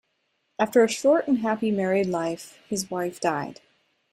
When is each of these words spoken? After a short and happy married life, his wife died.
After 0.57 0.83
a 0.83 0.87
short 0.87 1.27
and 1.27 1.37
happy 1.37 1.69
married 1.69 2.07
life, 2.07 2.57
his 2.67 2.89
wife 2.89 3.19
died. 3.19 3.61